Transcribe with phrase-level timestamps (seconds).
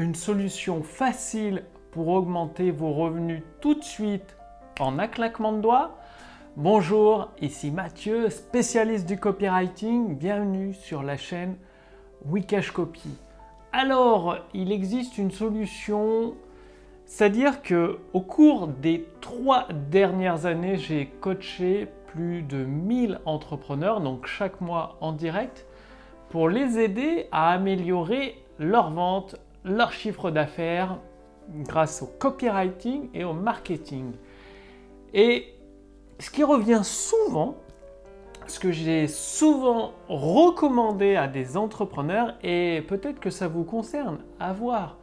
[0.00, 4.36] une solution facile pour augmenter vos revenus tout de suite
[4.78, 5.98] en un claquement de doigts
[6.56, 10.16] Bonjour, ici Mathieu, spécialiste du copywriting.
[10.16, 11.56] Bienvenue sur la chaîne
[12.24, 13.10] Wikash Copy.
[13.72, 16.34] Alors, il existe une solution,
[17.04, 24.26] c'est-à-dire que au cours des trois dernières années, j'ai coaché plus de 1000 entrepreneurs, donc
[24.26, 25.66] chaque mois en direct,
[26.30, 30.98] pour les aider à améliorer leur vente, leur chiffre d'affaires
[31.50, 34.12] grâce au copywriting et au marketing.
[35.12, 35.54] Et
[36.18, 37.56] ce qui revient souvent,
[38.46, 44.52] ce que j'ai souvent recommandé à des entrepreneurs, et peut-être que ça vous concerne à
[44.52, 44.96] voir,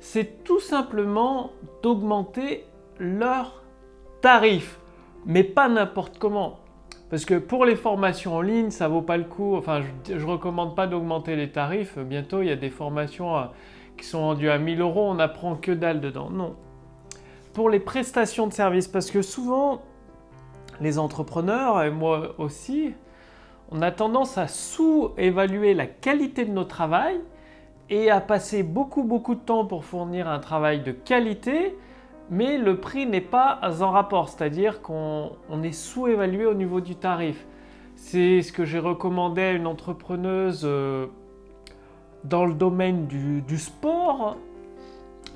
[0.00, 1.50] c'est tout simplement
[1.82, 2.64] d'augmenter
[2.98, 3.62] leurs
[4.22, 4.78] tarifs,
[5.26, 6.58] mais pas n'importe comment.
[7.10, 9.56] Parce que pour les formations en ligne, ça vaut pas le coup.
[9.56, 11.98] Enfin, je ne recommande pas d'augmenter les tarifs.
[11.98, 13.34] Bientôt, il y a des formations
[14.00, 16.30] qui sont rendues à 1000 euros, on n'apprend que dalle dedans.
[16.30, 16.56] Non.
[17.52, 19.82] Pour les prestations de services, parce que souvent,
[20.80, 22.94] les entrepreneurs, et moi aussi,
[23.70, 27.20] on a tendance à sous-évaluer la qualité de nos travail
[27.88, 31.76] et à passer beaucoup beaucoup de temps pour fournir un travail de qualité,
[32.30, 35.32] mais le prix n'est pas en rapport, c'est-à-dire qu'on
[35.62, 37.46] est sous-évalué au niveau du tarif.
[37.96, 41.06] C'est ce que j'ai recommandé à une entrepreneuse euh,
[42.24, 44.36] dans le domaine du, sport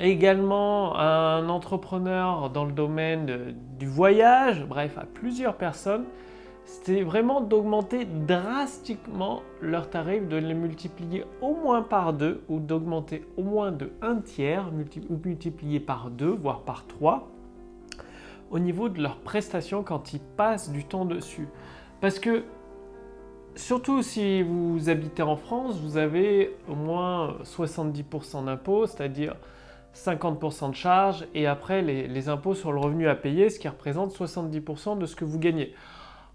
[0.00, 6.04] également un entrepreneur dans le domaine du voyage, bref, à plusieurs personnes,
[6.64, 13.24] c'était vraiment d'augmenter drastiquement leurs tarifs, de les multiplier au moins par deux ou d'augmenter
[13.36, 14.70] au moins de un tiers
[15.10, 17.28] ou multiplier par deux, voire par trois
[18.50, 21.48] au niveau de leurs prestations quand ils passent du temps dessus.
[22.00, 22.44] Parce que
[23.56, 29.36] surtout si vous habitez en France, vous avez au moins 70% d'impôts, c'est-à-dire
[29.94, 34.12] 50% de charges et après les, impôts sur le revenu à payer, ce qui représente
[34.12, 35.74] 70% de ce que vous gagnez.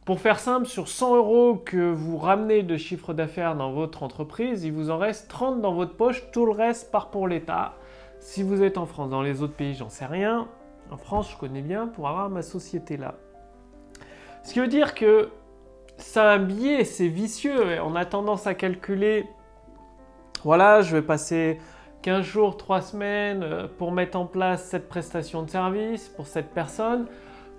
[0.06, 4.64] Pour faire simple, sur 100 euros que vous ramenez de chiffre d'affaires dans votre entreprise,
[4.64, 7.74] il vous en reste 30 dans votre poche, tout le reste part pour l'État.
[8.20, 10.48] Si vous êtes en France, dans les autres pays, j'en sais rien.
[10.90, 13.16] En France, je connais bien pour avoir ma société là.
[14.44, 15.30] Ce qui veut dire que
[16.00, 17.80] c'est un biais, c'est vicieux.
[17.84, 19.26] On a tendance à calculer,
[20.44, 21.60] voilà, je vais passer
[22.02, 26.52] 15 jours, 3 semaines euh, pour mettre en place cette prestation de service pour cette
[26.52, 27.08] personne.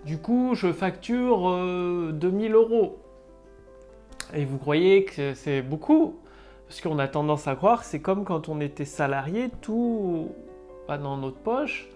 [0.04, 1.40] Du coup, je facture
[2.12, 2.98] 2000 euh, euros.
[4.34, 6.18] Et vous croyez que c'est beaucoup?
[6.66, 10.30] Parce qu'on a tendance à croire que c'est comme quand on était salarié, tout
[10.88, 11.88] va dans notre poche.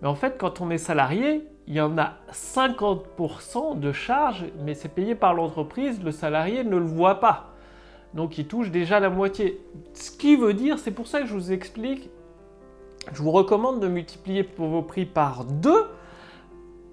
[0.00, 4.74] Mais en fait, quand on est salarié, il y en a 50% de charges, mais
[4.74, 7.54] c'est payé par l'entreprise, le salarié ne le voit pas.
[8.14, 9.60] Donc il touche déjà la moitié.
[9.92, 12.08] Ce qui veut dire, c'est pour ça que je vous explique,
[13.12, 15.86] je vous recommande de multiplier vos prix par 2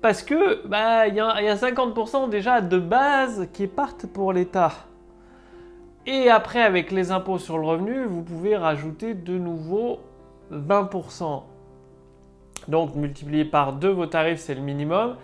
[0.02, 4.74] parce que bah, il y, a 50% déjà de base qui partent pour l'État.
[6.06, 10.00] Et après, avec les impôts sur le revenu, vous pouvez rajouter de nouveau
[10.52, 11.44] 20%.
[12.68, 15.16] Donc multiplier par 2 vos tarifs, c'est le minimum,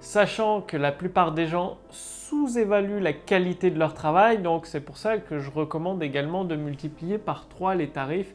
[0.00, 4.96] sachant que la plupart des gens sous-évaluent la qualité de leur travail, donc c'est pour
[4.96, 8.34] ça que je recommande également de multiplier par 3 les tarifs,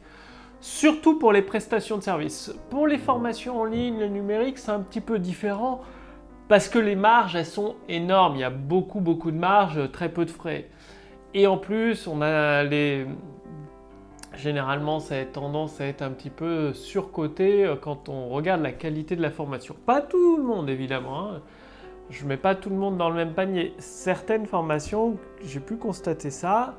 [0.60, 2.54] surtout pour les prestations de services.
[2.70, 5.82] Pour les formations en ligne, le numérique, c'est un petit peu différent
[6.48, 8.36] parce que les marges, elles sont énormes.
[8.36, 10.68] Il y a beaucoup, beaucoup de marges, très peu de frais.
[11.32, 13.06] Et en plus, on a les...
[14.36, 18.72] Généralement, ça a tendance à être un petit peu surcoté euh, quand on regarde la
[18.72, 19.76] qualité de la formation.
[19.86, 21.30] Pas tout le monde, évidemment.
[21.30, 21.42] Hein
[22.10, 23.74] je ne mets pas tout le monde dans le même panier.
[23.78, 26.74] Certaines formations, j'ai pu constater ça.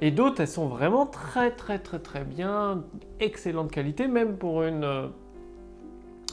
[0.00, 2.82] Et d'autres, elles sont vraiment très très très très bien,
[3.20, 5.08] excellente qualité, même pour une, euh,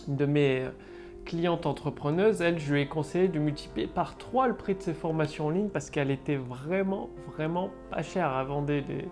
[0.07, 0.65] de mes
[1.25, 4.95] clientes entrepreneuses, elle, je lui ai conseillé de multiplier par 3 le prix de ses
[4.95, 8.35] formations en ligne parce qu'elle était vraiment vraiment pas chère.
[8.39, 9.05] Elle vendait des,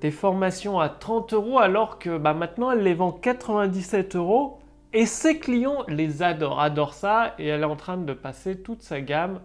[0.00, 4.58] des formations à 30 euros alors que bah, maintenant elle les vend 97 euros
[4.92, 8.82] et ses clients les adorent, adorent ça, et elle est en train de passer toute
[8.82, 9.40] sa gamme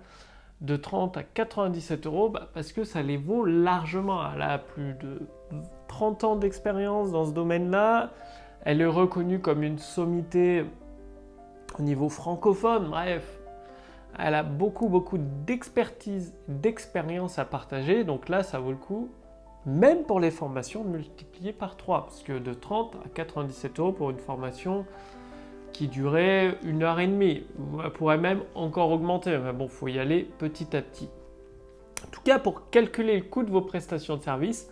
[0.61, 4.21] de 30 à 97 euros bah, parce que ça les vaut largement.
[4.33, 5.27] Elle a plus de
[5.87, 8.11] 30 ans d'expérience dans ce domaine-là.
[8.63, 10.63] Elle est reconnue comme une sommité
[11.77, 12.89] au niveau francophone.
[12.89, 13.39] Bref,
[14.19, 18.03] elle a beaucoup, beaucoup d'expertise, d'expérience à partager.
[18.03, 19.09] Donc là, ça vaut le coup,
[19.65, 22.05] même pour les formations, de multiplier par 3.
[22.05, 24.85] Parce que de 30 à 97 euros pour une formation,
[25.71, 27.43] qui durait une heure et demie.
[27.83, 31.09] Elle pourrait même encore augmenter, mais bon, il faut y aller petit à petit.
[32.05, 34.69] En tout cas, pour calculer le coût de vos prestations de service,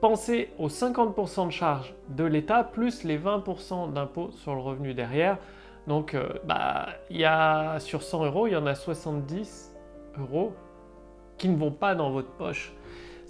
[0.00, 5.38] pensez aux 50% de charges de l'État plus les 20% d'impôts sur le revenu derrière.
[5.86, 9.74] Donc, euh, bah, y a sur 100 euros, il y en a 70
[10.18, 10.52] euros
[11.38, 12.72] qui ne vont pas dans votre poche.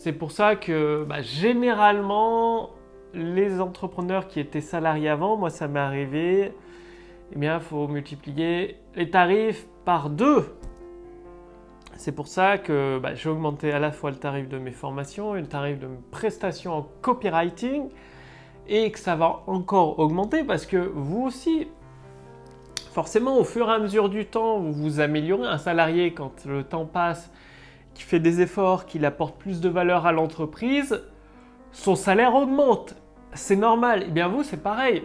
[0.02, 2.70] C'est pour ça que bah, généralement,
[3.12, 6.54] les entrepreneurs qui étaient salariés avant, moi ça m'est arrivé,
[7.34, 10.56] eh il faut multiplier les tarifs par deux.
[11.98, 15.36] C'est pour ça que bah, j'ai augmenté à la fois le tarif de mes formations
[15.36, 17.90] et le tarif de mes prestations en copywriting
[18.68, 21.68] et que ça va encore augmenter parce que vous aussi,
[22.90, 25.46] forcément, au fur et à mesure du temps, vous vous améliorez.
[25.46, 27.30] Un salarié, quand le temps passe,
[27.94, 31.02] qui fait des efforts, qu'il apporte plus de valeur à l'entreprise,
[31.72, 32.94] son salaire augmente.
[33.34, 34.02] C'est normal.
[34.02, 35.04] Et eh bien vous, c'est pareil.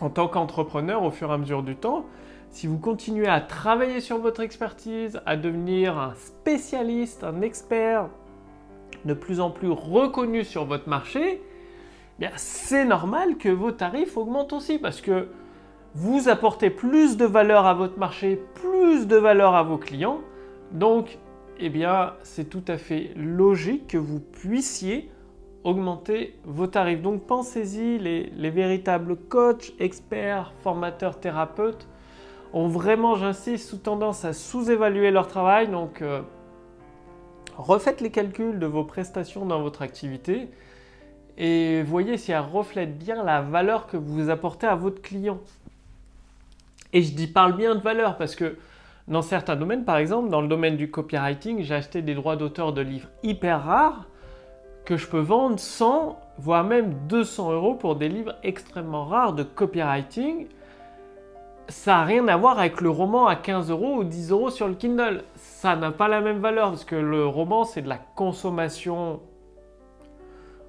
[0.00, 2.06] En tant qu'entrepreneur, au fur et à mesure du temps,
[2.50, 8.08] si vous continuez à travailler sur votre expertise, à devenir un spécialiste, un expert
[9.04, 11.42] de plus en plus reconnu sur votre marché,
[12.20, 15.28] eh c'est normal que vos tarifs augmentent aussi parce que
[15.94, 20.20] vous apportez plus de valeur à votre marché, plus de valeur à vos clients.
[20.72, 21.18] Donc,
[21.58, 25.10] eh bien, c'est tout à fait logique que vous puissiez
[25.64, 27.02] augmenter vos tarifs.
[27.02, 31.86] Donc, pensez-y, les, véritables coachs, experts, formateurs, thérapeutes
[32.52, 35.68] ont vraiment, j'insiste, sous tendance à sous-évaluer leur travail.
[35.68, 36.22] Donc, euh,
[37.56, 40.48] refaites les calculs de vos prestations dans votre activité
[41.36, 45.40] et voyez si elles reflètent bien la valeur que vous apportez à votre client.
[46.92, 48.58] Et je dis parle bien de valeur parce que
[49.10, 52.72] dans certains domaines, par exemple, dans le domaine du copywriting, j'ai acheté des droits d'auteur
[52.72, 54.06] de livres hyper rares
[54.84, 59.42] que je peux vendre 100, voire même 200 euros pour des livres extrêmement rares de
[59.42, 60.46] copywriting.
[61.68, 64.68] Ça n'a rien à voir avec le roman à 15 euros ou 10 euros sur
[64.68, 65.24] le Kindle.
[65.34, 69.20] Ça n'a pas la même valeur parce que le roman, c'est de la consommation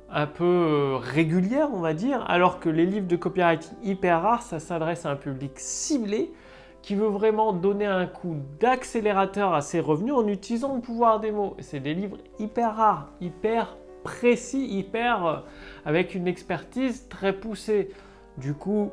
[0.10, 4.42] un peu euh, régulière, on va dire, alors que les livres de copywriting hyper rares,
[4.42, 6.34] ça s'adresse à un public ciblé
[6.82, 11.32] qui veut vraiment donner un coup d'accélérateur à ses revenus en utilisant le pouvoir des
[11.32, 11.56] mots.
[11.60, 15.38] C'est des livres hyper rares, hyper précis, hyper euh,
[15.86, 17.90] avec une expertise très poussée.
[18.38, 18.92] Du coup,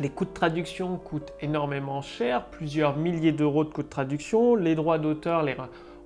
[0.00, 4.74] les coûts de traduction coûtent énormément cher, plusieurs milliers d'euros de coûts de traduction, les
[4.74, 5.56] droits d'auteur, les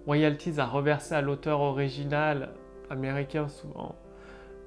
[0.07, 2.51] royalties à reverser à l'auteur original
[2.91, 3.95] américain souvent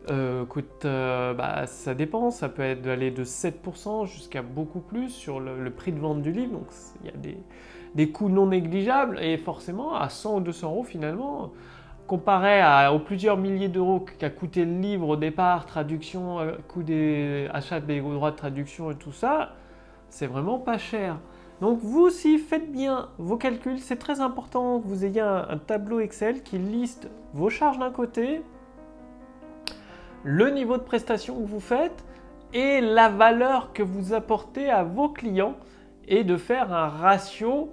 [0.09, 5.09] euh, coûte, euh, bah, ça dépend, ça peut être aller de 7% jusqu'à beaucoup plus
[5.09, 6.67] sur le, prix de vente du livre, donc
[7.01, 7.35] il y a
[7.95, 11.51] des, coûts non négligeables, et forcément à 100 ou 200 euros finalement,
[12.07, 16.83] comparé à, aux plusieurs milliers d'euros qu'a coûté le livre au départ, traduction, euh, coût
[16.83, 19.53] des achats des droits de traduction et tout ça,
[20.09, 21.17] c'est vraiment pas cher.
[21.61, 25.99] Donc vous aussi faites bien vos calculs, c'est très important que vous ayez un tableau
[25.99, 28.41] Excel qui liste vos charges d'un côté,
[30.25, 32.03] le niveau de prestation que vous faites
[32.51, 35.55] et la valeur que vous apportez à vos clients
[36.07, 37.69] et de faire un ratio.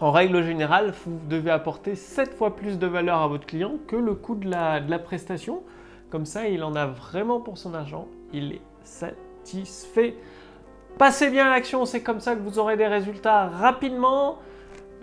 [0.00, 3.96] En règle générale, vous devez apporter 7 fois plus de valeur à votre client que
[3.96, 5.62] le coût de la, de la prestation.
[6.10, 8.08] Comme ça, il en a vraiment pour son argent.
[8.32, 10.16] Il est satisfait.
[10.98, 14.38] Passez bien à l'action, c'est comme ça que vous aurez des résultats rapidement.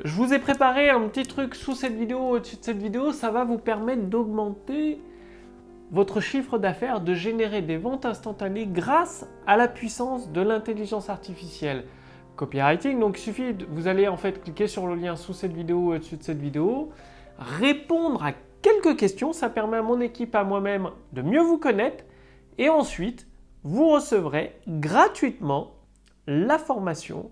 [0.04, 3.32] Je vous ai préparé un petit truc sous cette vidéo, au-dessus de cette vidéo, ça
[3.32, 5.00] va vous permettre d'augmenter
[5.92, 11.86] votre chiffre d'affaires, de générer des ventes instantanées grâce à la puissance de l'intelligence artificielle.
[12.36, 15.78] Copywriting, donc il suffit, vous allez en fait cliquer sur le lien sous cette vidéo
[15.78, 16.90] ou au-dessus de cette vidéo,
[17.38, 22.04] répondre à quelques questions, ça permet à mon équipe, à moi-même de mieux vous connaître
[22.58, 23.28] et ensuite
[23.64, 25.76] vous recevrez gratuitement
[26.28, 27.32] la formation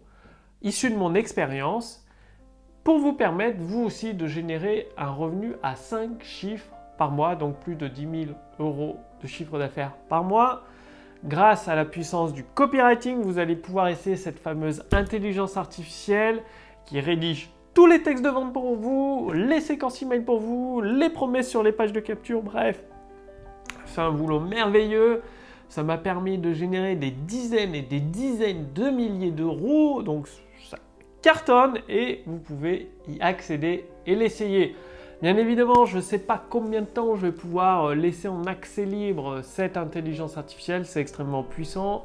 [0.61, 2.05] issue de mon expérience
[2.83, 7.57] pour vous permettre vous aussi de générer un revenu à 5 chiffres par mois, donc
[7.59, 10.63] plus de 10 000 euros de chiffre d'affaires par mois.
[11.25, 16.41] Grâce à la puissance du copywriting, vous allez pouvoir essayer cette fameuse intelligence artificielle
[16.85, 21.09] qui rédige tous les textes de vente pour vous, les séquences email pour vous, les
[21.09, 22.83] promesses sur les pages de capture, bref.
[23.85, 25.21] C'est un boulot merveilleux.
[25.69, 30.03] Ça m'a permis de générer des dizaines et des dizaines de milliers d'euros.
[30.03, 30.27] Donc
[30.69, 30.77] ça
[31.21, 34.75] cartonne et vous pouvez y accéder et l'essayer.
[35.23, 38.43] Bien évidemment, je ne sais pas combien de temps je vais pouvoir euh, laisser en
[38.43, 40.85] accès libre cette intelligence artificielle.
[40.85, 42.03] C'est extrêmement puissant.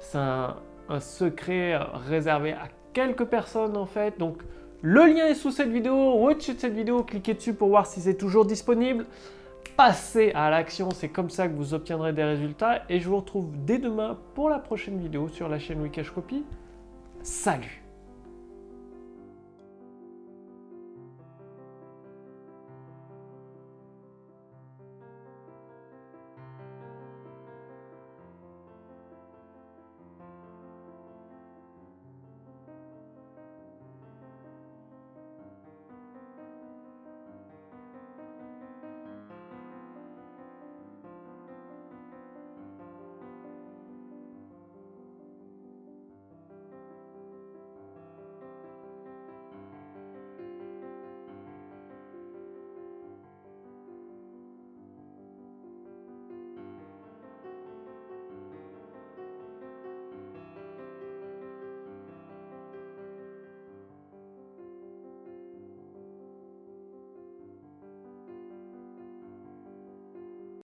[0.00, 0.56] C'est un,
[0.98, 4.18] secret euh, réservé à quelques personnes en fait.
[4.18, 4.42] Donc
[4.82, 7.04] le lien est sous cette vidéo au-dessus de cette vidéo.
[7.04, 9.06] Cliquez dessus pour voir si c'est toujours disponible.
[9.76, 12.82] Passez à l'action, c'est comme ça que vous obtiendrez des résultats.
[12.88, 16.42] Et je vous retrouve dès demain pour la prochaine vidéo sur la chaîne Wikash Copy.
[17.22, 17.85] Salut